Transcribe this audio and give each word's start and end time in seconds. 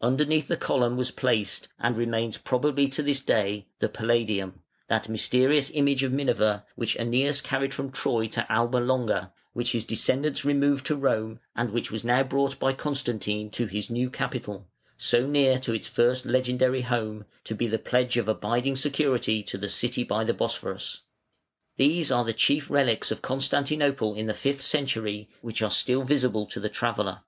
Underneath 0.00 0.48
the 0.48 0.56
column 0.56 0.96
was 0.96 1.12
placed 1.12 1.68
(and 1.78 1.96
remains 1.96 2.38
probably 2.38 2.88
to 2.88 3.04
this 3.04 3.20
day) 3.20 3.68
the 3.78 3.88
Palladium, 3.88 4.64
that 4.88 5.08
mysterious 5.08 5.70
image 5.70 6.02
of 6.02 6.12
Minerva, 6.12 6.66
which 6.74 6.96
Æneas 6.96 7.40
carried 7.40 7.72
from 7.72 7.92
Troy 7.92 8.26
to 8.26 8.50
Alba 8.50 8.78
Longa, 8.78 9.32
which 9.52 9.70
his 9.70 9.84
descendants 9.84 10.44
removed 10.44 10.84
to 10.86 10.96
Rome, 10.96 11.38
and 11.54 11.70
which 11.70 11.92
was 11.92 12.02
now 12.02 12.24
brought 12.24 12.58
by 12.58 12.72
Constantine 12.72 13.48
to 13.50 13.66
his 13.66 13.88
new 13.90 14.10
capital, 14.10 14.66
so 14.98 15.24
near 15.24 15.56
to 15.60 15.72
its 15.72 15.86
first 15.86 16.26
legendary 16.26 16.82
home, 16.82 17.24
to 17.44 17.54
be 17.54 17.68
the 17.68 17.78
pledge 17.78 18.16
of 18.16 18.26
abiding 18.26 18.74
security 18.74 19.40
to 19.44 19.56
the 19.56 19.68
city 19.68 20.02
by 20.02 20.24
the 20.24 20.34
Bosphorus. 20.34 21.02
These 21.76 22.10
are 22.10 22.24
the 22.24 22.32
chief 22.32 22.70
relics 22.72 23.12
of 23.12 23.22
Constantinople 23.22 24.16
in 24.16 24.26
the 24.26 24.34
fifth 24.34 24.62
century 24.62 25.28
which 25.42 25.62
are 25.62 25.70
still 25.70 26.02
visible 26.02 26.46
to 26.46 26.58
the 26.58 26.68
traveller. 26.68 27.20